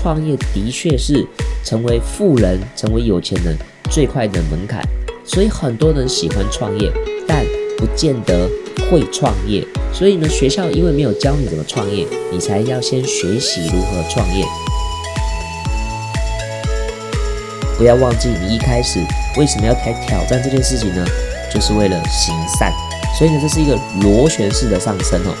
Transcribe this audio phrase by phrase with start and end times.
[0.00, 1.26] 创业的确是
[1.62, 3.54] 成为富人、成为有钱人
[3.90, 4.82] 最快的门槛，
[5.26, 6.90] 所以很多人喜欢创业，
[7.28, 7.44] 但
[7.76, 8.48] 不见得
[8.90, 9.62] 会创业。
[9.92, 14.42] 所以呢，学校因为没有教你怎么创业，你才要先学习如何创业。
[17.76, 19.00] 不要忘记，你一开始
[19.36, 21.04] 为什么要来挑战这件事情呢？
[21.52, 22.72] 就是为了行善。
[23.18, 25.34] 所以呢，这是一个螺旋式的上升哦。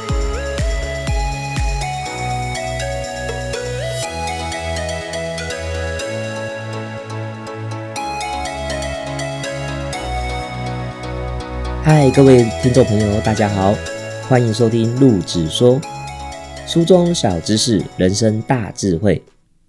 [11.92, 13.74] 嗨，各位听众朋友，大家好，
[14.28, 15.80] 欢迎收听陆子说
[16.64, 19.20] 书中小知识，人生大智慧。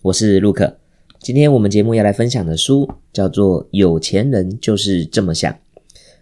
[0.04, 0.78] 我是陆克。
[1.18, 5.52] 今天我们节目要来分享的书叫做《有钱人就是这么想》。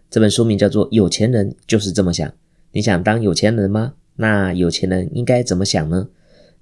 [0.10, 2.26] 这本书名叫做《有钱人就是这么想》。
[2.72, 3.96] 你想当有钱人吗？
[4.16, 6.08] 那有钱人应该怎么想呢？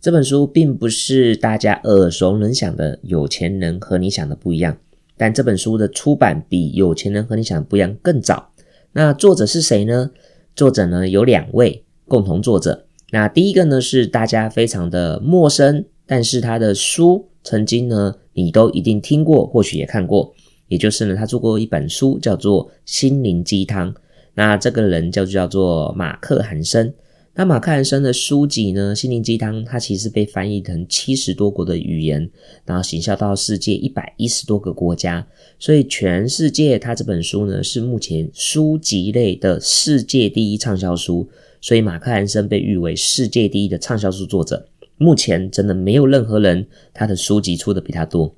[0.02, 4.76] 这本书并不是大家耳熟能详的有钱人和你想的不一样，
[5.16, 8.50] 但这本书的出版比有钱人和你想的不一样更早。
[8.98, 10.10] 那作者是谁呢？
[10.56, 12.88] 作者呢有两位共同作者。
[13.12, 18.16] 那第一个呢是大家非常的陌生，但是他的书曾经呢。
[18.34, 20.32] 你都一定听过，或许也看过，
[20.68, 23.92] 也就是呢，他做过一本书，叫做《心灵鸡汤》。
[24.36, 26.94] 那这个人叫叫做马克·韩森。
[27.38, 32.28] 那马克·韩森的书籍呢，《心灵鸡汤》，它其实被翻译成七十多国的语言，
[32.66, 35.28] 然后行销到世界一百一十多个国家。
[35.60, 41.30] 所以全世界，他这本书呢，是目前书籍类的世界第一畅销书。
[41.62, 44.68] 所以马克·韩森被誉为世界第一的畅销书作者。
[44.98, 48.34] 目前真的没有任何人他的书籍出的比他多。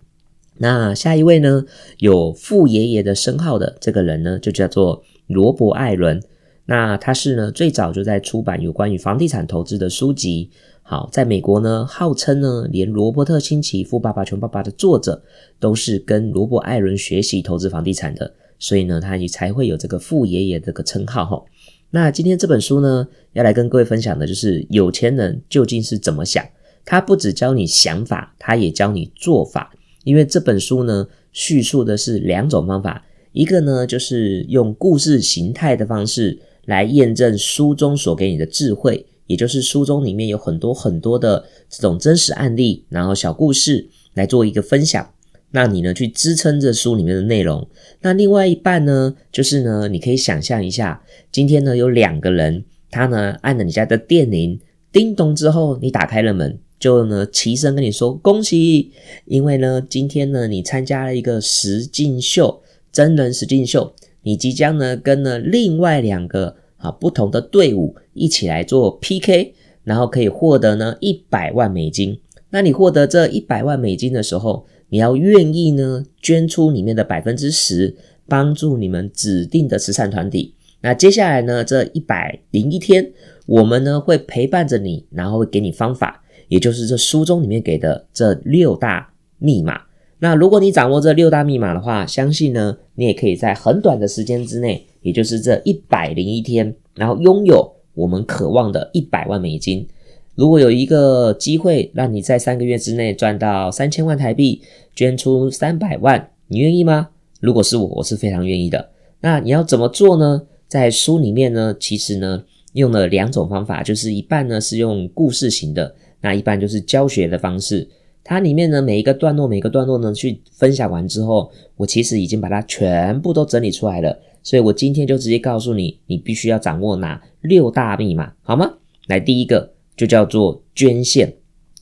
[0.58, 1.66] 那下一位呢？
[2.00, 6.22] 有富爷爷的称号的这个人呢，就叫做罗伯·艾伦。
[6.70, 10.52] 那他是呢最早就在出版有关于房地产投资的书籍。
[10.84, 15.20] 好，在美国呢，号称呢连罗伯特·清崎《富爸爸穷爸爸》的作者
[15.60, 21.44] 都是跟罗伯·艾伦学习投资房地产的，所以呢，他也才会有这个富爷爷这个称号哈。
[21.90, 26.46] 那今天这本书呢，要来跟各位分享的就是有钱人究竟是怎么想。
[26.86, 29.72] 他不只教你想法，他也教你做法。
[30.04, 45.10] 因为这本书呢，叙述的是两种方法，一个呢就是用故事形态的方式来验证书中所给你的智慧，也就是书中里面有很多很多的这种真实案例，然后小故事来做一个分享。
[45.50, 47.68] 那你呢去支撑这书里面的内容，
[48.02, 54.60] 那另外一半呢，就是呢，你可以想象一下，今天呢有两个人，他呢按了你家的电铃，
[54.92, 58.92] 叮咚之后，你打开了门，就呢齐声跟你说恭喜，
[59.26, 69.54] 因为呢今天呢你参加了一个实境秀，真人实境秀，你即将呢跟呢另外两个啊不同的队伍一起来做 PK，
[69.84, 72.20] 然后可以获得呢一百万美金。
[72.52, 77.96] 那你获得这一百万美金的时候，你要愿意呢，捐出里面的百分之十，
[78.28, 80.56] 帮助你们指定的慈善团体。
[80.82, 83.12] 那接下来呢，这一百零一天，
[83.46, 89.82] 我们呢会陪伴着你，然后会给你方法，也就是这书中里面给的这六大密码。
[90.20, 99.88] 那如果你掌握这六大密码的话，相信呢，你也可以在很短的时间之内，也就是这一百零一天，然后拥有我们渴望的一百万美金。
[100.36, 104.62] 如果有一个机会让你在三个月之内赚到三千万台币，
[104.96, 107.10] 捐出三百万，你愿意吗？
[107.40, 108.90] 如果是我，我是非常愿意的。
[109.22, 110.42] 那你要怎么做呢？
[110.68, 112.44] 在书里面呢，其实呢
[112.74, 117.88] 用了两种方法，就是一半呢是用故事型的，那一半就是教学的方式。
[118.30, 124.20] 它里面呢每一个段落，每个段落呢去分享完之后，我其实已经把它全部都整理出来了。
[124.44, 128.72] 所以我今天就直接告诉你，你必须要掌握哪六大密码，好吗？
[129.08, 129.74] 来，第一个。
[129.98, 131.34] 就叫做捐献，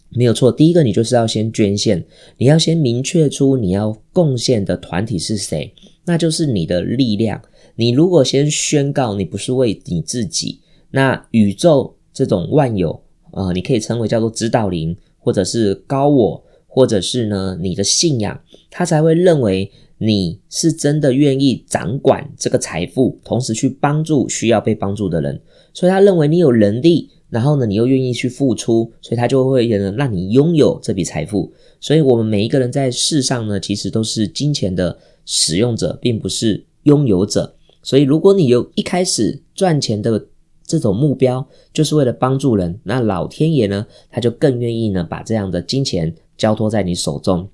[0.10, 0.52] 没有错。
[0.52, 2.04] 第一个，你就是要先捐献，
[2.38, 5.72] 你要先明确出你要贡献的团体是谁，
[6.06, 7.40] 那就是你的力量。
[7.76, 13.00] 你如果先宣告你不是为你自己，那宇宙这种万有，
[13.34, 25.42] 呃，你可以称为叫做指导灵，或者是高我，或者是呢你的信仰，他才会认为你是真的愿意掌管这个财富，同时去帮助需要被帮助的人，
[25.74, 27.10] 所以他认为你有能力。
[27.30, 31.52] 然后呢，你又愿意去付出，所以他就会让你拥有这笔财富。
[31.82, 37.54] 所以，我们每一个人在世上呢，其实都是金钱的使用者，并不是拥有者。
[37.84, 40.26] 所以，如果你有一开始赚钱的
[40.68, 47.50] 这种目标，就是为了帮助人，那老天爷呢，他就更愿意呢，把这样的金钱交托在你手中。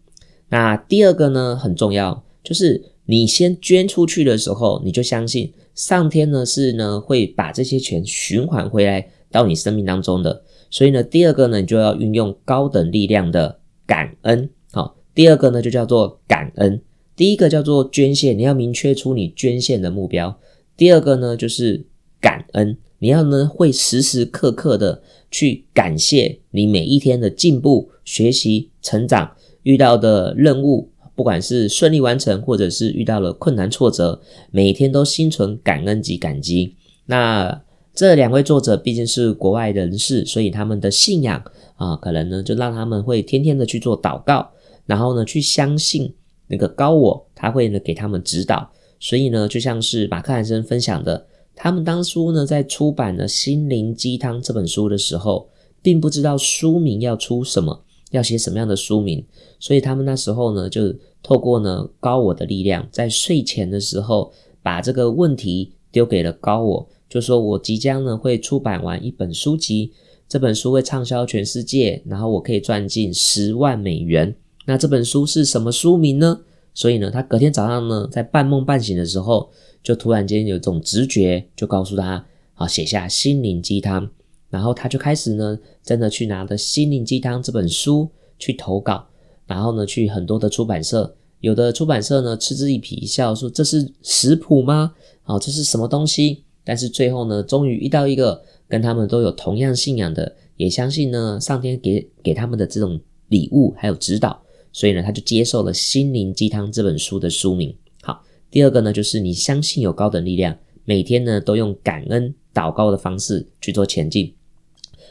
[0.49, 9.07] 那第二个呢，很重要，就是你先捐出去的时候，你就相信上天呢是呢会把这些钱循环回来。
[9.33, 13.57] 到你生命当中的，所以呢，第二个呢，你就要运用高等力量的
[13.87, 14.47] 感恩。
[14.71, 16.79] 好，第二个呢就叫做感恩。
[17.15, 20.39] 第一个叫做捐献，你要明确出你捐献的目标。
[20.77, 21.83] 第二个呢就是
[22.21, 29.29] 感恩，你要呢会时时刻刻的去感谢你每一天的进步、学习、成长，
[29.63, 34.21] 遇到的任务，不管是顺利完成，或者是遇到了困难挫折，
[34.51, 36.77] 每一天都心存感恩及感激。
[37.07, 37.61] 那
[37.93, 41.43] 这两位作者毕竟是国外人士，所以他们的信仰
[41.75, 44.49] 啊，可能呢就让他们会天天的去做祷告，
[44.85, 46.13] 然后呢去相信。
[46.47, 55.47] 那个高我他会呢给他们指导，所以呢就像是马克·汉森分享的，他们当初呢在出版了《心灵鸡汤》这本书的时候，
[55.81, 59.23] 并不知道书名要出什么，要写什么样的书名，
[59.59, 69.91] 所以他们那时候呢就透过呢高我的力量，在睡前的时候把这个问题丢给了高我，就说我即将呢会出版完一本书籍，
[70.27, 74.35] 这本书会畅销全世界，然后我可以赚进十万美元。
[74.65, 76.41] 那这本书是什么书名呢？
[76.73, 79.49] 所以呢，他隔天早上呢，在半梦半醒的时候，
[79.83, 82.25] 就突然间有一种直觉，就告诉他，
[82.55, 84.09] 啊，写下心灵鸡汤。
[84.49, 89.07] 然后他就开始呢，真的去拿着心灵鸡汤这本书去投稿，
[89.47, 94.93] 然后呢，去很多的出版社，有的出版社呢嗤之以鼻，一笑说这是食谱吗？
[95.25, 96.43] 哦，这是什么东西？
[96.63, 102.99] 但是最后呢，终于遇到一个跟他们都有同样信仰的，也相信呢，上天给给他们的这种
[103.29, 104.42] 礼物还有指导。
[104.73, 107.73] 所以呢，他就接受了《心灵鸡汤》这本书的书名。
[108.01, 114.33] 好，第二个呢，就是你相信有高等力量，每天呢都用感恩祷告的方式去做前进。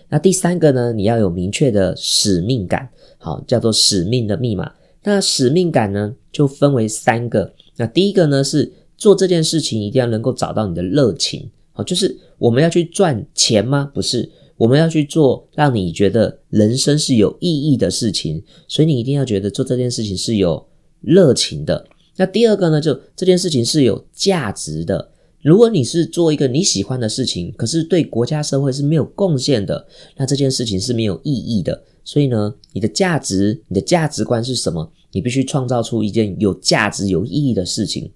[0.08, 4.70] 那第三个呢，你要有明确的使命感，好，叫做使命的密码。
[5.04, 7.54] 那使命感呢，就分为三个。
[7.76, 13.90] 那第一个呢，是做这件事情一定要能够找到你的热情，好，就是我们要去赚钱吗？
[13.94, 14.28] 不是。
[14.62, 20.64] 我们要去做让你觉得人生是有意义的事情，所以你一定要觉得做这件事情是有
[21.00, 21.84] 热情的。
[22.14, 25.10] 那第二个呢，就这件事情是有价值的。
[25.40, 29.84] 如果你是做一个你喜欢的事情，可是对国家社会是没有贡献的，
[30.16, 31.82] 那这件事情是没有意义的。
[32.04, 34.88] 所以呢，你的价值、你的价值观是什么？
[35.10, 38.08] 你必须创造出一件有价值、有意义的事情。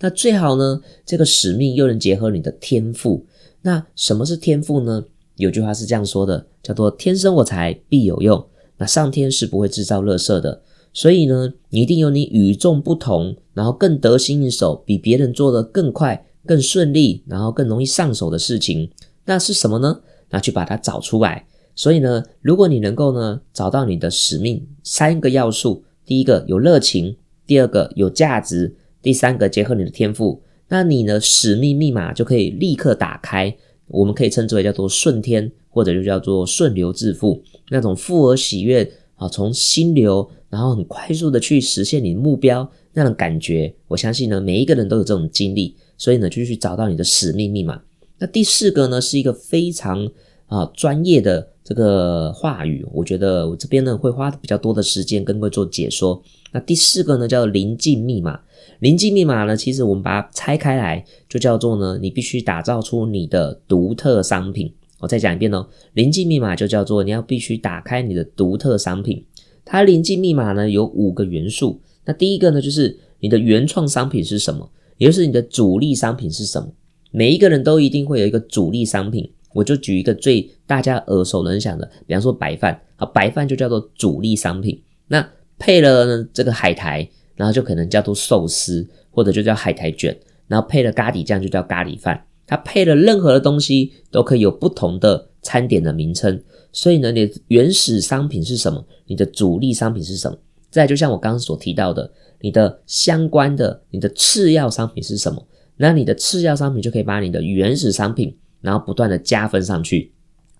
[0.00, 3.24] 那最好呢，这个使命又能结合你的天赋。
[3.62, 5.02] 那什么是天赋呢？
[5.36, 8.46] 有句话是这样说的，叫做“天生我材必有用”。
[8.78, 18.90] 那上天是不会制造垃圾的，所以呢，你一定有你与众不同，然后更得心应手，比别人做的更快、更顺利，然后更容易上手的事情。
[19.24, 20.00] 那是什么呢？
[20.30, 21.46] 那去把它找出来。
[21.76, 27.16] 所以呢，如果你能够呢找到你的使命三个要素：第一个有热情，
[27.46, 33.56] 第二个有价值，第三个结合你的天赋，那你呢使命密码就可以立刻打开。
[33.94, 43.74] 我们可以称之为叫做顺天，或者就叫做顺流致富，那种富而喜悦啊，从心流，然后很快速的去实现你目标那种感觉。
[43.88, 47.82] 我相信呢，每一个人都有这种经历，所以呢，就去找到你的使命密码。
[48.18, 50.10] 那第四个呢，是一个非常
[50.46, 56.22] 啊专业的这个话语，我觉得我这边呢会花比较多的时间跟各位做解说。
[56.52, 58.38] 那第四个呢，叫临近密码。
[58.80, 64.70] 临近密码呢，其实我们把它拆开来，就叫做呢，你必须打造出你的独特商品。
[64.98, 69.24] 我再讲一遍哦，临近密码就叫做你要必须打开你的独特商品。
[69.64, 71.80] 它临近密码呢有五个元素。
[72.04, 76.68] 那第一个呢，就是你的原创商品是什么，也就是你的主力商品是什么。
[77.10, 79.30] 每一个人都一定会有一个主力商品。
[79.54, 84.78] 我就举一个最大家耳熟能详的，比方说白饭，啊，白饭就叫做主力商品。
[85.08, 85.26] 那
[85.58, 87.08] 配了呢这个海苔。
[87.36, 92.24] 然后就可能叫做寿司，或者就叫海苔卷，然后配了咖喱酱就叫咖喱饭。
[92.46, 96.40] 它配了任何的东西都可以有不同的餐点的名称。
[96.70, 98.86] 所以呢，你的原始商品是什么？
[99.06, 100.38] 你的主力商品是什么？
[100.70, 102.08] 再就像我刚刚所提到的，
[102.40, 105.44] 你的相关的、你的次要商品是什么？
[105.76, 110.10] 那你的次要商品就可以把你的原始商品，然后不断的加分上去。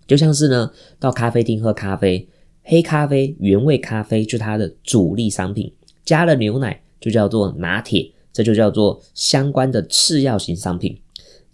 [0.06, 0.70] 就像是呢，
[1.00, 2.28] 到咖啡厅喝咖啡，
[2.62, 5.72] 黑咖啡、原味咖啡就是它的主力商品。
[6.04, 11.00] 加了牛奶就叫做拿铁，这就叫做相关的次要型商品。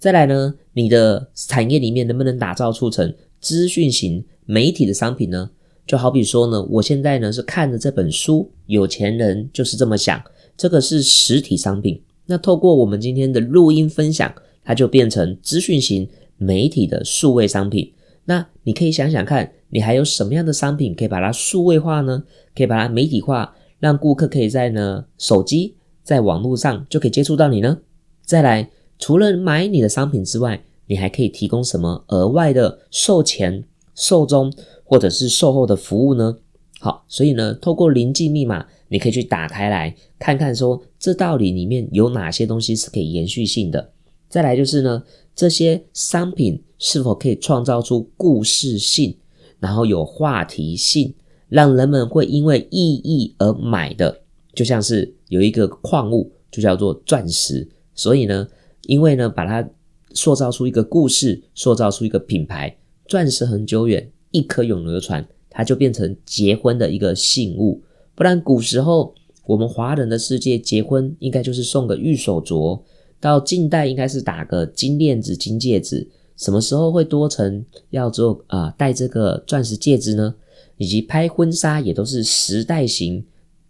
[0.00, 5.50] 再来呢，你的产业里面能不能打造出成资讯型媒体的商品呢？
[5.86, 10.20] 就好比说呢，我现在呢是看着这本书，有钱人就是这么想，
[10.56, 12.02] 这个是实体商品。
[12.26, 14.32] 那透过我们今天的录音分享，
[14.64, 16.08] 它就变成资讯型
[16.40, 17.92] 媒体的数位商品。
[18.24, 22.24] 那你可以想想看，你还有什么样的商品可以把它数位化呢？
[22.56, 23.54] 可以把它媒体化？
[23.78, 27.78] 让顾客可以在呢手机在网络上就可以接触到你呢。
[28.24, 34.52] 再来，除了买你的商品之外，你还可以提供什么额外的售前、售中
[34.84, 36.36] 或者是售后的服务呢？
[36.78, 43.92] 好，所以呢，透过临近密码，你可以去打开来看看，说这到底里面有哪些东西是可以延续性的。
[44.30, 45.02] 再来就是呢，
[45.34, 49.14] 这些商品是否可以创造出故事性，
[49.58, 51.12] 然后有话题性，
[51.48, 54.22] 让人们会因为意义而买的。
[54.54, 58.48] 就像是有一个矿物，就叫做钻石，所以呢，
[58.86, 59.68] 因为呢，把它
[60.12, 65.26] 塑造出一个故事，塑造出一个品牌，钻石很久远，一颗永流传。
[65.52, 67.82] 它就变成结婚的一个信物，
[68.14, 69.12] 不然古时候
[69.46, 72.80] 我们华人的世界结婚应该就是送个玉手镯，
[73.20, 80.34] 到近代应该是打个金链子、金戒指，什么时候会多成要做啊戴这个钻石戒指呢？
[80.78, 83.22] 以及拍婚纱也都是时代型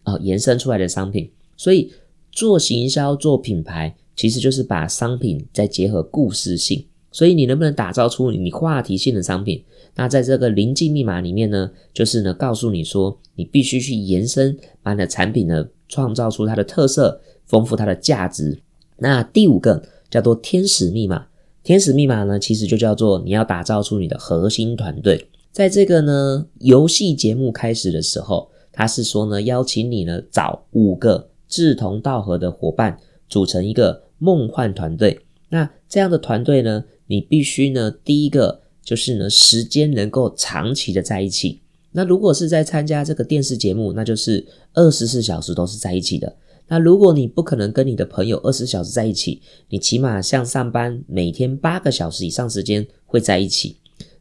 [0.04, 1.92] 啊延伸出来的商品，所以
[2.30, 9.64] 做行销、做品牌其实就是把商品再结合故事性，所以你能不能打造出你话题性的商品？
[9.97, 18.61] 那在这个临近密码里面呢，就是呢告诉你说，你必须去延伸，把你的产品呢创造出它的特色，丰富它的价值。
[19.00, 21.26] 那第五个叫做天使密码，
[21.64, 25.26] 天使密码呢其实就叫做你要打造出你的核心团队。
[25.50, 32.97] 在这个呢游戏节目开始的时候，他是说呢邀请你呢找五个志同道合的伙伴
[33.28, 35.19] 组成一个梦幻团队。
[35.49, 38.61] 那这样的团队呢，你必须呢第一个。
[38.83, 41.61] 就是呢，时间能够长期的在一起。
[41.92, 46.35] 那如果是在参加这个电视节目，那就是二十四小时都是在一起的。
[46.71, 53.77] 那如果你不可能跟你的朋友二十小时在一起，你起码像上班每天八个小时以上时间会在一起。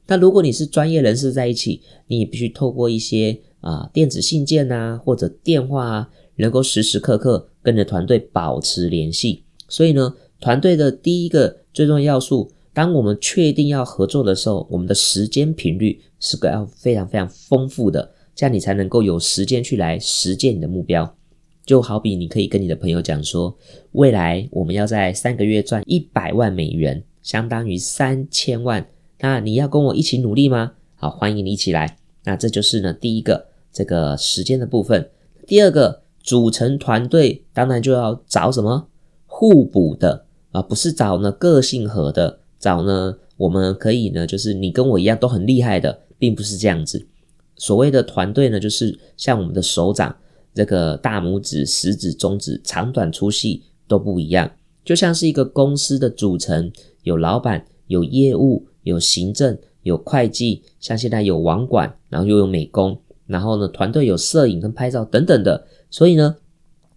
[0.08, 9.44] 那如果你是专业人士在一起，你也必须透过一些啊电子信件啊或者电话啊，能够时时刻刻跟着团队保持联系。
[9.68, 12.52] 所以呢，团队的第一个最重要要素。
[12.74, 21.16] 当我们确定要合作的时候，我们的时间频率是个要非常非常丰富的，这样你才能够有时间去来实践你的目标。
[21.70, 23.56] 就好比你可以跟你的朋友讲说，
[23.92, 28.90] 未来我们要在三个月赚一百万美元，相当于三千万。
[29.20, 30.72] 那你要跟我一起努力吗？
[30.96, 32.00] 好，欢迎你一起来。
[32.24, 35.12] 那这就是呢第一个这个时间的部分。
[35.46, 38.88] 第二个组成团队，当然就要找什么
[39.28, 42.40] 互补的啊，不是找呢个性合的。
[42.58, 47.06] 找呢，我们可以呢，就是你跟我一样都很厉害的，并不是这样子。
[47.58, 50.18] 所谓的团队呢，就是像我们的手掌，
[50.60, 54.52] 这个大拇指、食指、中指，长短粗细都不一样。
[54.84, 56.70] 就像是一个公司的组成，
[57.04, 65.66] 有老板、有业务、有行政、有会计，像现在有网管，然后又有美工，然后呢，团队有摄影跟拍照等等的。
[65.90, 66.36] 所以呢，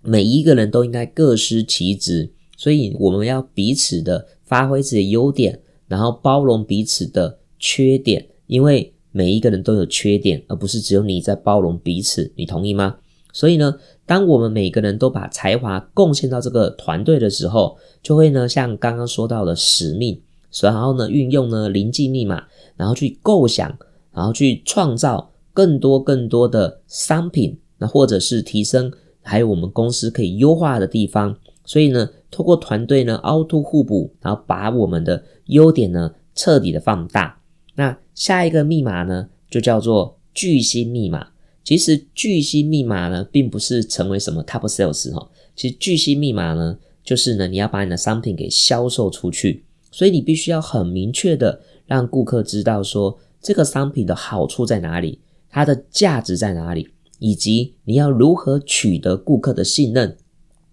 [0.00, 2.32] 每一个人都应该各司其职。
[2.56, 4.26] 所以我们要彼此的。
[4.44, 12.30] 发挥自己的优点，然后包容彼此的缺点，因为每一个人都有缺点，而不是只有你在包容彼此。
[12.36, 12.98] 你同意吗？
[13.32, 13.74] 所以呢，
[14.06, 20.20] 当我们每个人都把才华贡献到这个团队的时候，就会呢，像刚刚说到的使命，
[20.60, 22.44] 然后呢，运用呢临近密码，
[22.76, 23.76] 然后去构想，
[24.12, 31.36] 然后去创造更多更多的商品，那或者是提升，还有我们公司可以优化的地方。
[31.64, 32.08] 所以呢。
[32.34, 37.38] 透过团队呢凹凸互补，然后把我们的优点呢彻底的放大。
[37.74, 41.26] 那下一个密码呢就叫做巨星密码。
[41.64, 56.88] 其实巨星密码呢并不是成为什么 top sales 哈，其实巨星密码呢就是呢你要把你的商品给销售出去，所以你必须要很明确的让顾客知道说这个商品的好处在哪里，它的价值在哪里，
[57.18, 60.16] 以及你要如何取得顾客的信任。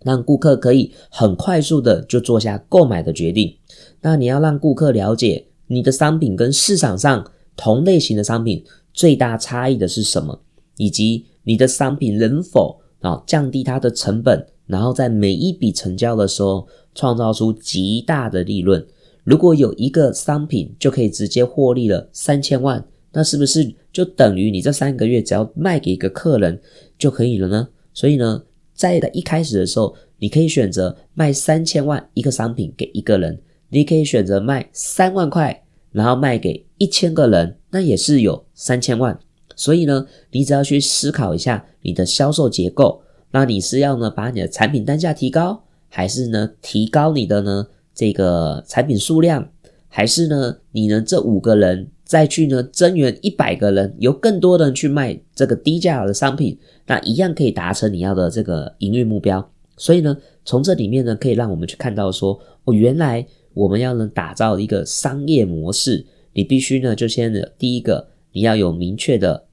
[0.06, 3.54] 让顾客可以很快速的就做下购买的决定。
[4.00, 10.40] 那你要让顾客了解你的商品跟市场上同类型的商品最大差异的是什么，
[10.80, 18.84] 以及你的商品能否啊降低它的成本，然后在每一笔成交的时候创造出极大的利润。
[19.26, 26.60] 如果有一个商品就可以直接获利了三千万，那是不是就等于你这三个月只要卖给一个客人
[26.98, 27.68] 就可以了呢？
[27.94, 28.44] 所以呢？
[28.74, 39.20] 在一开始的时候，你可以选择卖三千万一个商品给一个人，你可以选择卖三万块，然后卖给一千个人，那也是有三千万。
[39.60, 43.02] 所以呢，你只要去思考一下你的销售结构，
[43.32, 49.50] 那你是要呢把你的产品单价提高，还是呢提高你的呢这个产品数量，
[49.90, 51.90] 还是呢你呢这五个人？
[52.06, 59.52] 再去呢增援一百个人，由更多的人去卖这个低价的商品，那一样可以达成你要的这个营运目标。
[59.78, 69.46] 所以呢，从这里面呢，可以让我们去看到说，哦，原来我们要能打造一个商业模式，你必须呢就先第一个，你要有明确的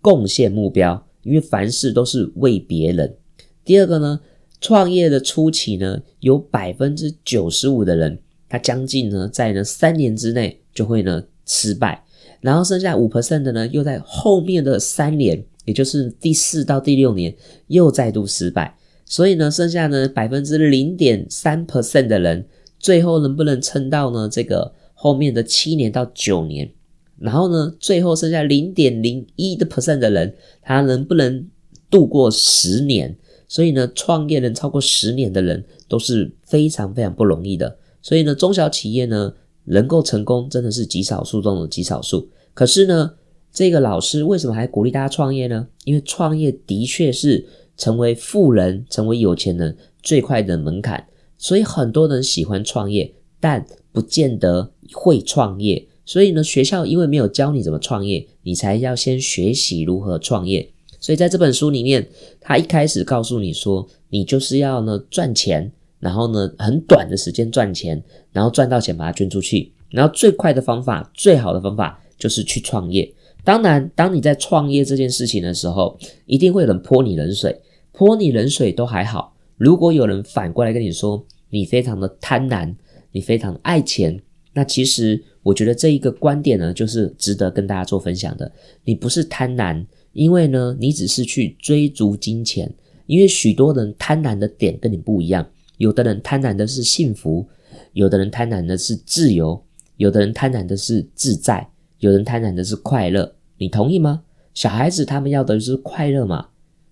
[0.00, 3.16] 贡献目标，因为凡事都是为别人。
[3.64, 4.20] 第二个呢，
[4.60, 12.04] 创业的初期呢，有百分之九十五的人，他将近呢在呢三年之内就会呢失败，
[12.40, 17.34] 然后剩下五 percent 的呢，又在后面的三年，也就是第四到第六年
[17.68, 18.76] 又再度失败。
[19.04, 22.46] 所以呢，剩下呢百分之零点三 percent 的人，
[22.78, 26.70] 最后能不能撑到呢这个后面的七年到九年？
[27.20, 31.46] 然后呢，最后剩下零点零一的 percent 的人，他能不能
[31.90, 33.16] 度过十年？
[33.46, 37.76] 所以呢，创业能超过十年的人都是非常非常不容易的。
[38.00, 39.34] 所以呢，中小企业呢
[39.64, 42.28] 能够成功，真的是极少数中的极少数。
[42.54, 43.12] 可是呢，
[43.52, 45.68] 这个老师为什么还鼓励大家创业呢？
[45.84, 47.44] 因为创业的确是
[47.76, 51.06] 成为富人、成为有钱人最快的门槛。
[51.36, 55.88] 所以很多人喜欢创业，但不见得会创业。
[56.10, 60.68] 所以呢，学校因为没有教你怎么创业，你才要先学习如何创业。
[60.98, 62.04] 所以在这本书里面，
[62.40, 68.02] 他一开始告诉你说，你就是要呢赚钱，然后呢很短的时间赚钱，
[68.32, 73.08] 然后赚到钱把它捐出去，然后最快的方法、最好的方法就是去创业。
[73.44, 77.56] 当然，当你在创业这件事情的时候，一定会有人泼你冷水，
[77.92, 79.36] 泼你冷水都还好。
[79.56, 82.74] 如果有人反过来跟你说，你非常的贪婪，
[83.12, 84.20] 你非常爱钱。
[84.52, 88.50] 那其实我觉得这一个观点呢，就是值得跟大家做分享的。
[88.84, 92.72] 你不是贪婪，因为呢，你只是去追逐金钱。
[93.06, 95.44] 因为许多人贪婪的点跟你不一样，
[95.78, 97.44] 有的人贪婪的是幸福，
[97.92, 99.60] 有的人贪婪的是自由，
[99.96, 103.34] 有的人贪婪的是自在，有人贪婪的是快乐。
[103.58, 104.22] 你同意吗？
[104.54, 106.48] 小孩子他们要的是快乐嘛？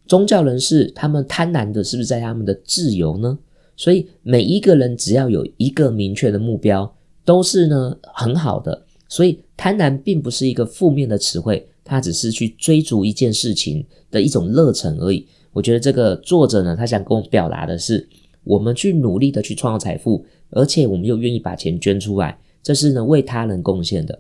[0.07, 3.39] 宗教人士他们贪婪的是不是在他们的自由呢？
[3.77, 6.93] 所以每一个人只要有一个明确的目标。
[7.29, 15.27] 都是呢很好的，所以贪婪并不是一个负面的词汇，它只是去追逐一件事情的一种热忱而已。
[15.53, 18.09] 我觉得这个作者呢，他想跟我表达的是，
[18.45, 24.19] 我们去努力的去创造财富，而且我们又愿意把钱捐出来，这是呢为他人贡献的。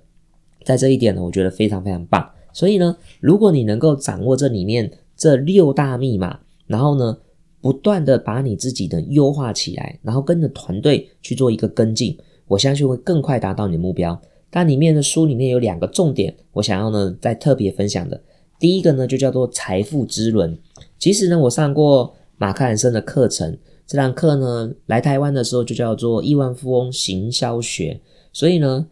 [0.66, 2.30] 在这一点呢，我觉得非常非常棒。
[2.52, 7.16] 所以呢，如果你能够掌握这里面这六大密码，然后呢
[7.62, 12.14] 不断的把你自己的优化起来，然后跟着团队去做一个跟进。
[12.48, 14.20] 我相信会更快达到你的目标。
[14.50, 18.20] 但里面的书里面有两个重点，我想要呢再特别分享的。
[18.58, 20.58] 第一个呢就叫做财富之轮。
[20.98, 23.56] 其实呢，我上过马克·兰森的课程，
[23.87, 28.00] 这堂课呢来台湾的时候就叫做亿万富翁行销学。
[28.32, 28.87] 所以呢，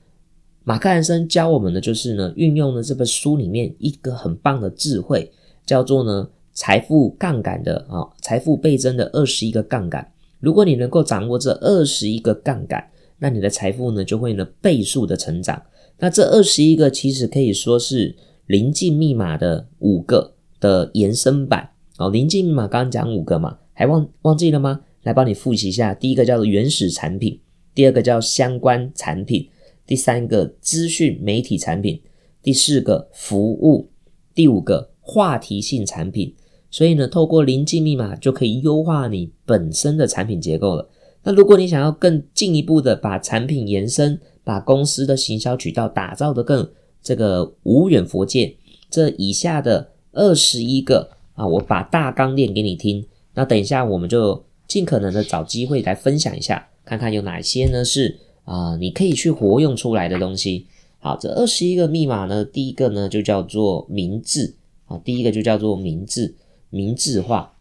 [0.62, 5.32] 马克·兰森教我们的就是呢，运用了这本书里面一个很棒的智慧，
[5.64, 10.06] 叫做呢财富杠杆的啊，财富倍增的二十一个杠杆。
[10.38, 12.86] 如果你能够掌握这二十一个杠杆，
[13.18, 15.62] 那你的财富呢就会呢倍数的成长。
[15.98, 18.14] 那这二十一个其实可以说是
[18.46, 22.10] 临近密码的五个的延伸版哦。
[22.10, 24.80] 临近密码刚刚讲五个嘛，还忘忘记了吗？
[25.02, 25.94] 来帮你复习一下。
[25.94, 27.40] 第一个叫做原始产品，
[27.74, 29.48] 第二个叫相关产品，
[29.86, 32.02] 第三个资讯媒体产品，
[32.42, 33.88] 第四个服务，
[34.34, 36.34] 第五个话题性产品。
[36.70, 40.86] 所以呢，透过临近密码就可以优化你本身的产品结构了。
[41.26, 46.70] 那如果你想要更进一步的把产品延伸，把公司的行销渠道打造的更
[47.02, 48.54] 这个无远佛界，
[48.88, 53.04] 这以下的二十一个啊，我把大纲念给你听。
[53.34, 60.68] 那等一下我们就尽可能的找机会来分享一下，看看有哪些呢是啊你可以去活用出来的东西。
[61.00, 66.36] 好，这二十一个密码呢，第一个呢就叫做明智啊，第一个就叫做明智，
[66.70, 67.56] 明智化。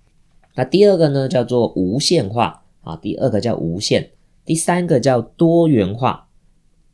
[0.54, 2.62] 那第二个呢叫做无限化。
[2.86, 4.12] 啊，第二个叫无限，
[4.46, 6.28] 第三个叫多元化，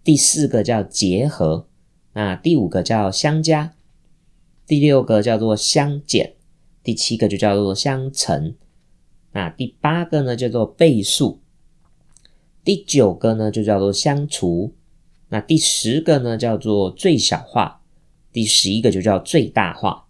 [0.05, 1.67] 第四个叫结合，
[2.13, 3.73] 那第五个叫相加，
[4.65, 6.35] 第六个叫做相减，
[6.81, 8.55] 第七个就叫做相乘，
[9.33, 11.41] 那第八个呢叫做倍数，
[12.63, 14.73] 第九个呢就叫做相除，
[15.27, 17.81] 那第十个呢叫做最小化，
[18.31, 20.05] 第十一个就叫最大化，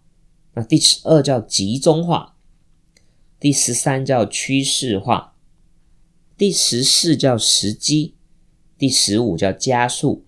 [0.54, 2.36] 那第十二叫集中化，
[3.40, 5.31] 第十三叫趋势化。
[6.36, 8.14] 第十四叫时机，
[8.76, 10.24] 第十五叫加速，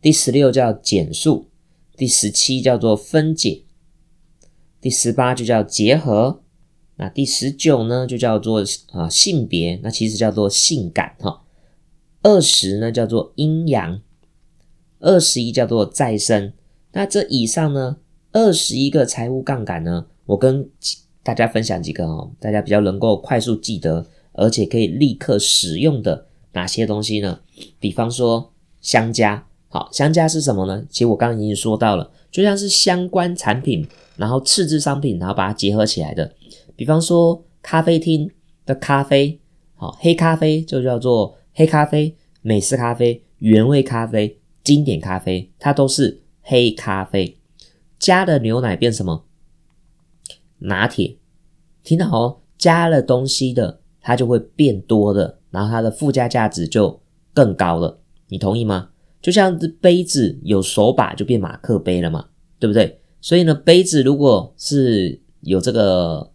[0.00, 1.48] 第十六叫减速，
[1.96, 3.64] 第十七叫做分解，
[4.80, 6.42] 第十八就叫结合，
[6.96, 11.42] 那第十九呢就叫做啊性别，那其实叫做性感哈。
[12.22, 14.00] 二十呢叫做阴阳，
[15.00, 16.52] 二十一叫做再生。
[16.92, 17.98] 那这以上呢
[18.32, 20.70] 二十一个财务杠杆呢，我跟
[21.22, 24.06] 大家分享几个哦，大家比较能够快速记得。
[24.32, 27.40] 而且可以立刻使用的哪些东西呢？
[27.78, 30.84] 比方说相加，好，相加是什么呢？
[30.88, 36.34] 其实我刚刚已经说到了，就像是相关产品，然后次之商品，然后把它结合起来的。
[36.76, 38.30] 比方说咖啡厅
[38.64, 39.38] 的咖啡，
[39.74, 47.36] 好，黑咖啡就叫做黑咖啡、美式咖啡、原味咖啡、经典咖啡，它都是黑咖啡。
[47.98, 49.24] 加了牛奶变什么？
[50.60, 51.16] 拿铁。
[51.82, 57.00] 听到哦，加了东西的，它就会变多的，然后它的附加价值就
[57.32, 57.98] 更高了。
[58.28, 58.88] 你同意吗？
[59.20, 62.24] 就像杯子有手把就变马克杯了嘛，
[62.58, 63.00] 对不对？
[63.20, 66.30] 所以呢，杯子如果是有这个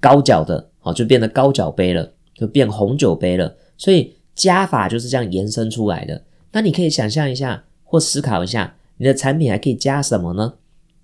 [0.00, 3.54] 高脚的，好，就变得高脚杯了，就变红酒杯了。
[3.76, 6.24] 所以加法就是这样延伸出来的。
[6.52, 10.54] 那你可以想象一下，或思考一下，你的产品还可以加什么呢？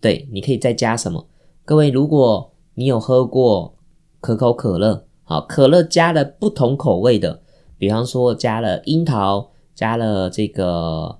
[0.01, 1.27] 对，你可以再加什么？
[1.67, 3.77] 各位，如果你有喝过
[4.21, 7.41] 可口可乐，好，可乐加了不同口味的，
[7.79, 9.53] 比方说加了樱桃。
[9.73, 11.19] 加了这个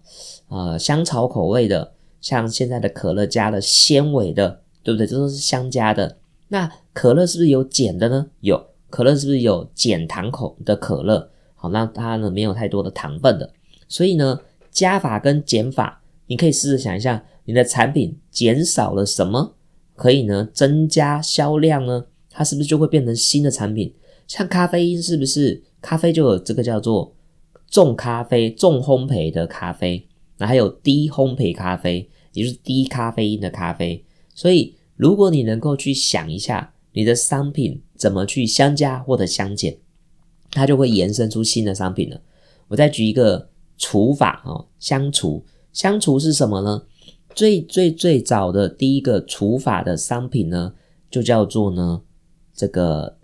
[0.49, 5.07] 呃香草口味的，像现在的可乐加了纤维的，对不对？
[5.07, 6.19] 这都是相加的。
[6.49, 8.27] 那可乐是不是有减的呢？
[8.41, 11.31] 有，可乐是不是有减糖口的可乐？
[11.55, 13.51] 好，那它呢没有太多的糖分的。
[13.89, 14.39] 所以呢，
[14.71, 19.55] 加法跟减法，你可以试着想一下，你的产品减少了什么，
[19.97, 22.05] 可以呢增加销量呢？
[22.29, 23.95] 它是不是就会变成新的产品？
[24.31, 25.61] 像咖啡因是不是？
[25.83, 27.17] 咖啡就有这个叫做。
[27.69, 30.07] 重咖啡、重烘焙的咖啡，
[30.39, 34.05] 那还有低烘焙咖啡，也就是低咖啡因的咖啡。
[34.35, 39.79] 所以，如果你能够去想一下你的商品怎么去相加或者相减，
[40.51, 42.21] 它就会延伸出新的商品了。
[42.69, 45.45] 我再举一个除法哦，相除。
[45.73, 46.83] 相除是什么呢？
[47.35, 50.75] 最最最早的第一个除法的商品呢，
[51.09, 52.03] 就叫做呢
[52.53, 53.17] 这个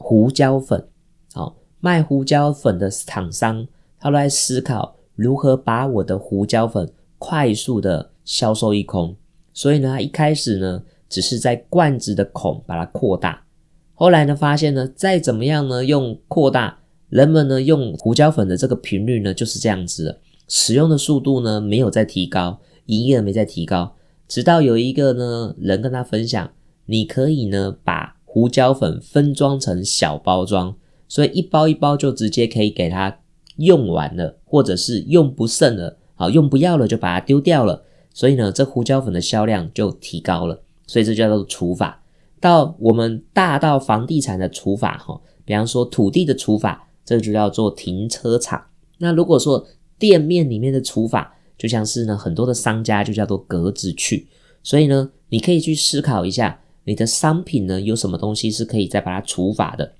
[0.00, 0.88] 胡椒粉。
[1.32, 3.68] 好，卖胡椒粉的厂商。
[4.02, 9.14] 他都在思考如何把我的胡椒粉快速的销售一空，
[9.52, 13.44] 所以呢，他一开始呢，只是在罐子的孔把它扩大，
[13.92, 16.78] 后来呢，发现呢，再怎么样呢，用扩大，
[17.10, 23.94] 人们呢用胡椒粉的这个频率呢就是这样子的，使用的速度呢没有在提高，营业额没在提高，
[24.26, 26.50] 直到有一个呢人跟他分享，
[26.86, 30.76] 你可以呢把胡椒粉分装成小包装，
[31.08, 33.18] 所以一包一包就直接可以给它。
[33.56, 37.82] 用完了，或者是用不剩了，好用不要了就把它丢掉了，
[38.14, 42.02] 所以呢，这胡椒粉的销量就提高了，所以这叫做除法。
[42.40, 48.64] 到我们大到房地产的除法，哈，比方说土地的除法，这就叫做停车场。
[48.98, 49.66] 那如果说
[49.98, 54.28] 店面里面的除法，就像是呢很多的商家就叫做格子去，
[54.62, 59.92] 所以呢，你可以去思考一下，你的商品呢有什么东西是可以再把它除法的。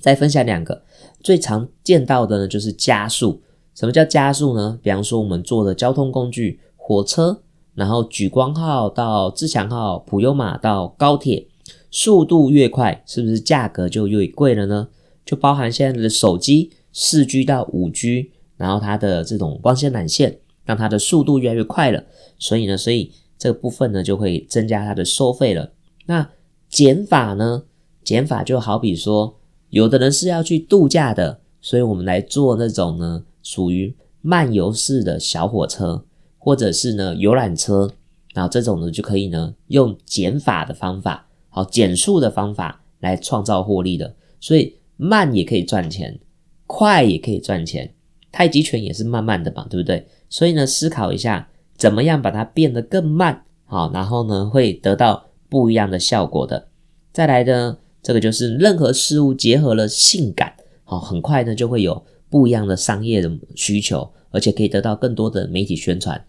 [0.00, 0.82] 再分享两个
[1.22, 3.40] 最常见到的呢，就是加速。
[3.74, 4.78] 什么叫加速呢？
[4.82, 7.42] 比方说我们坐的交通工具，火车，
[7.74, 11.46] 然后莒光号到自强号、普悠玛到高铁，
[11.90, 14.88] 速度越快，是不是价格就越贵了呢？
[15.24, 22.04] 就包含现在的手机，四 G 到五 G，然后它的这种光纤缆线，让它的速度越来越快了，
[22.38, 25.72] 所以呢，所以这个部分呢就会增加它的收费了。
[26.06, 26.30] 那
[26.68, 27.64] 减法呢？
[28.02, 29.36] 减法就好比说。
[29.70, 36.04] 有的人是要去度假的，所以我们来做那种呢，属于漫游式的小火车，
[36.38, 37.90] 或者是呢游览车，
[38.34, 44.14] 然后这种呢就可以呢用减法的方法，好减速的方法来创造获利的。
[44.38, 46.20] 所以慢也可以赚钱，
[46.68, 47.92] 快也可以赚钱，
[48.30, 50.06] 太极拳也是慢慢的嘛，对不对？
[50.28, 56.66] 所以呢思考一下，怎么样把它变得更慢，好，然后呢会得到不一样的效果的。
[57.12, 57.78] 再来呢。
[58.06, 60.52] 这个就是任何事物结合了性感，
[60.84, 66.22] 好，很快呢就会有不一样的商业的需求，而且可以得到更多的媒体宣传。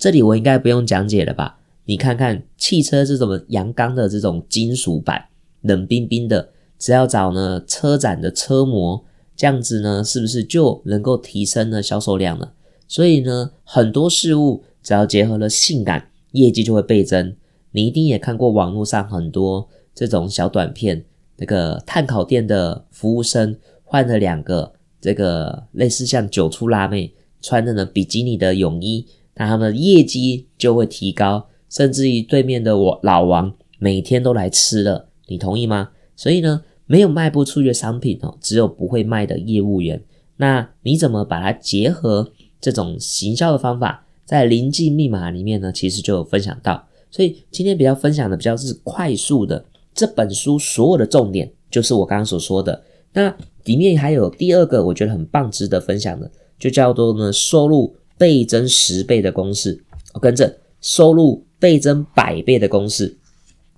[0.00, 1.60] 这里我应该不用讲解了吧？
[1.84, 5.24] 你看看汽车这种阳刚的这种金属板，
[5.60, 6.48] 冷冰冰的，
[6.80, 9.04] 只要找呢车展的车模，
[9.36, 12.54] 这样子呢是不是就能够提升了销售量了？
[12.88, 17.36] 所以呢，很多事物只要结合了性感，业绩就会倍增。
[17.72, 21.04] 你一定也看过网络上很多这种小短片。
[21.36, 29.06] 那个碳烤店的服务生换了两个这个类似像九出辣妹穿着呢比基尼的泳衣，
[29.36, 35.92] 那他们的业绩就会提高，甚至于对面的我老王每天都来吃了，你同意吗？
[36.14, 40.02] 所以呢，没有卖不出去的商品哦，只有不会卖的业务员。
[40.36, 45.72] 那你怎么把它结合这种行销的方法，在临近密码里面呢？
[45.72, 49.64] 其实就有分享到，所以今天比较分享的比较是快速的。
[49.92, 59.82] 这本书所有的重点就是我刚刚所说的，那里面还有第二个我觉得很棒、值得分享的，就叫做呢收入倍增十倍的公式。
[60.14, 63.16] 我跟着收入倍增百倍的公式。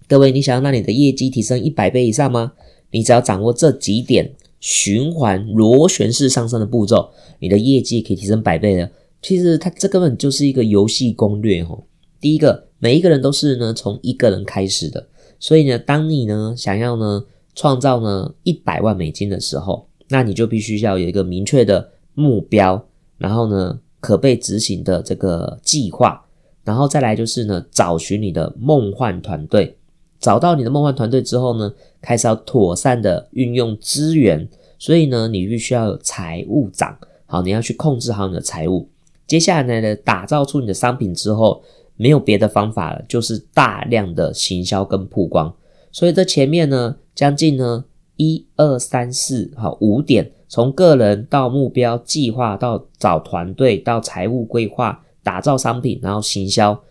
[0.06, 2.52] 各位，你想要让你的业绩提升一百倍以上吗？
[2.90, 8.90] 你只要掌握这几点循环螺旋式上升的步骤，你的业绩可以提升百倍的。
[9.22, 11.84] 其实它这根本就是一个游戏攻略哦。
[12.20, 15.06] 第一个，每一个人都是呢从一个人开始的，
[15.38, 22.84] 所以呢，当你呢想要呢创造呢一百万美金的时候，那你就必须要有一个明确的目标，
[23.18, 26.20] 然后呢可被执行的这个计划，
[26.64, 29.78] 然后再来就是呢找寻你的梦幻团队。
[30.18, 38.88] 找到你的梦幻团队之后呢，开始要妥善的运用资源，所以呢，你必须要有财务长，好，你要去控制好你的财务。
[39.24, 41.62] 接下来呢，打造出你的商品之后，
[42.02, 45.54] 没有别的方法了，就是大量的行销跟曝光。
[45.92, 47.84] 所以这前面呢，将近呢
[48.16, 56.82] 一二三四好五点，从个人到目标计划，到找团队，到财务规划，打造商品，然后行销。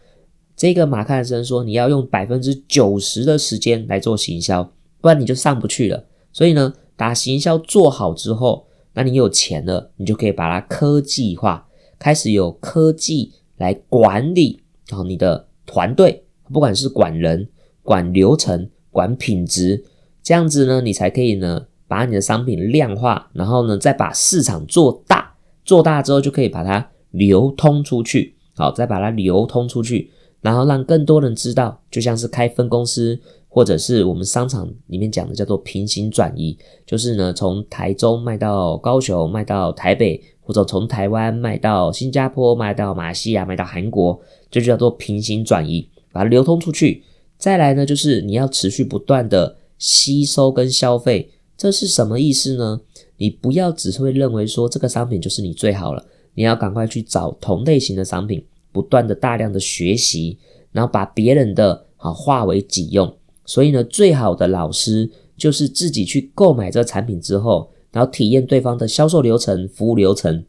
[0.56, 4.71] 这个马克森说，你要用百分之九十的时间来做行销，
[5.02, 6.06] 不然你就上不去了。
[6.32, 11.67] 所以呢，把行销做好之后，那你有钱了，你就可以把它科技化，
[12.00, 14.61] 开始有科技来管理
[14.91, 17.47] 好你的团队，不管是管人、
[17.84, 19.84] 管流程、管品质，
[20.21, 30.12] 这样子呢，你才可以呢把你的商品量化，然后呢再把市场做大，做大之后就可以把它流通出去，好，再把它流通出去。
[30.41, 47.04] 然后让更多人知道，就像是开分公司，或者是我们商场里面讲的叫做平行转移，就是呢从台中卖到高雄，卖到台北，或者从台湾卖到新加坡，卖到马来西亚，卖到韩国，这就叫做平行转移，把它流通出去。
[47.38, 52.82] 再来呢，就是你要持续不断的吸收跟消费，这是什么意思呢？
[53.17, 58.45] 你不要只是会认为说这个商品就是你最好了，你要赶快去找同类型的商品。
[58.73, 60.38] 不断的大量的学习，
[60.71, 63.13] 然后把别人的好化为己用。
[63.43, 70.45] 所以呢，最好的老师就是自己去购买这个产品之后，然后体验对方的销售流程、服务流程，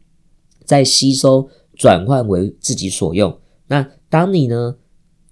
[0.65, 3.37] 再吸收转换为自己所用。
[3.67, 4.75] 那当你呢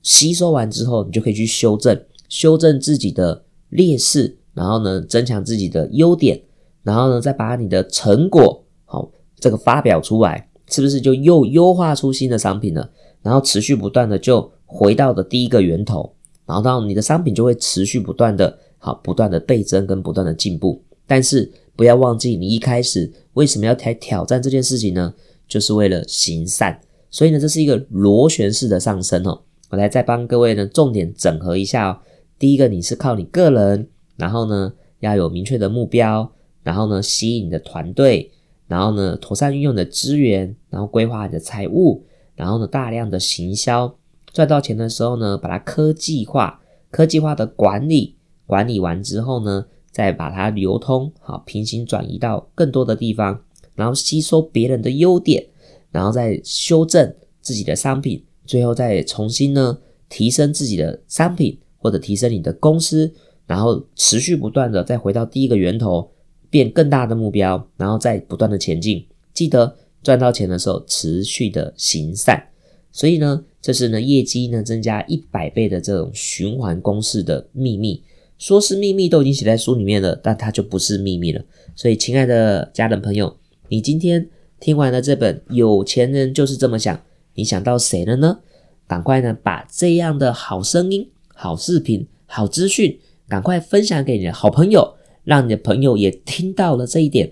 [0.02, 6.42] 吸收完之后，你就可以去修正，修正自己的劣势，然后呢增强自己的优点，
[6.84, 10.48] 然后呢再把你的成果好这个发表出来。
[10.70, 12.90] 是不是就又优化出新的商品了？
[13.22, 20.82] 然后持续不断的就回到的第一个源头，然后到你的商品就会持续不断的好，不断的倍增跟不断的进步。
[21.06, 25.12] 但是不要忘记，你一开始为什么要挑挑战这件事情呢？
[25.48, 26.80] 就是为了行善。
[27.10, 29.42] 所以呢，这是一个螺旋式的上升哦。
[29.72, 31.98] 我来再帮各位呢重点整合一下哦。
[32.38, 38.32] 第一个，你是靠你个人，然后呢要有明确的目标，然后呢吸引你的团队。
[38.68, 43.98] 然后呢，妥善运用你的资源，然后规划你的财务，然后呢，大量的行销，
[44.32, 53.44] 赚到钱的时候呢，把它科技化，科技化的管理，管理完之后呢，再把它流通，好，平行转移到更多的地方，
[53.76, 55.46] 然后吸收别人的优点，
[55.92, 59.78] 然后再修正自己的商品，最后再重新呢，
[60.10, 63.14] 提升自己的商品或者提升你的公司，
[63.46, 66.12] 然后持续不断的再回到第一个源头。
[66.50, 69.08] 变更大的目标，然后再不断的前进。
[69.34, 69.74] 记得
[70.04, 72.46] 赚到钱的时候，持续的行善。
[72.92, 78.04] 所以呢，这是呢业绩呢增加一百倍的这种循环公式的秘密。
[78.42, 81.40] 说是秘密，都已经写在书里面了，但它就不是秘密了。
[81.76, 83.38] 所以，亲爱的家人朋友，
[83.70, 84.28] 你今天
[84.60, 86.98] 听完了这本《有钱人就是这么想》，
[87.36, 88.40] 你想到谁了呢？
[88.88, 93.00] 赶快呢把这样的好声音、好视频、好资讯，
[93.30, 94.96] 赶快分享给你的好朋友。
[95.24, 97.32] 让你的朋友也听到了这一点，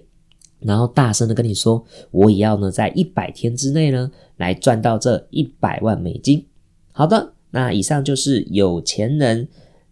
[0.60, 6.45] 然后大声的跟你说：“我也要呢，在一百天之内呢，来赚到这一百万美金。”
[6.93, 9.48] 好的，那以上就是有钱人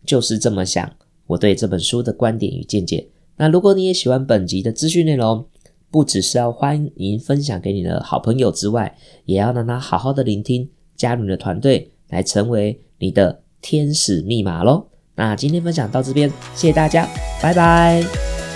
[0.05, 0.87] 就是这么想，
[1.27, 3.07] 我对这本书的观点与见解。
[3.35, 5.45] 那如果你也喜欢本集的资讯内容，
[5.91, 14.87] 不只是要欢迎分享给你的好朋友之外，也要让他好好的聆听，加入你的团队，来成为你的天使密码喽。
[15.15, 17.07] 那今天分享到这边，谢谢大家，
[17.41, 18.46] 拜拜。